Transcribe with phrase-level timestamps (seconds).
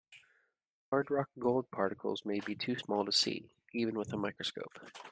[0.91, 4.79] Hardrock gold particles may be too small to see, even with a microscope.